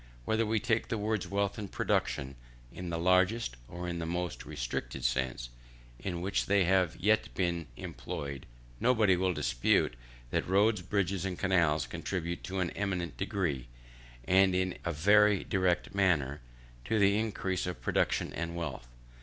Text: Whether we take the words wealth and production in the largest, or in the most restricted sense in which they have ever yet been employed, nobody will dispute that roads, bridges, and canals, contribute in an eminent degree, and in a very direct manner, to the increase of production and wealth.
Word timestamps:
Whether 0.25 0.47
we 0.47 0.59
take 0.59 0.87
the 0.87 0.97
words 0.97 1.27
wealth 1.27 1.59
and 1.59 1.71
production 1.71 2.35
in 2.73 2.89
the 2.89 2.97
largest, 2.97 3.55
or 3.67 3.87
in 3.87 3.99
the 3.99 4.07
most 4.07 4.47
restricted 4.47 5.05
sense 5.05 5.49
in 5.99 6.21
which 6.21 6.47
they 6.47 6.63
have 6.63 6.93
ever 6.95 7.03
yet 7.03 7.31
been 7.35 7.67
employed, 7.77 8.47
nobody 8.79 9.15
will 9.15 9.31
dispute 9.31 9.95
that 10.31 10.47
roads, 10.47 10.81
bridges, 10.81 11.23
and 11.23 11.37
canals, 11.37 11.85
contribute 11.85 12.49
in 12.49 12.55
an 12.61 12.71
eminent 12.71 13.15
degree, 13.15 13.67
and 14.27 14.55
in 14.55 14.75
a 14.83 14.91
very 14.91 15.43
direct 15.43 15.93
manner, 15.93 16.41
to 16.85 16.97
the 16.97 17.19
increase 17.19 17.67
of 17.67 17.79
production 17.83 18.33
and 18.33 18.55
wealth. 18.55 18.87